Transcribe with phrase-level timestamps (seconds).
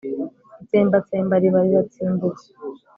[0.63, 2.41] itsembatsemba riba riratsimbuwe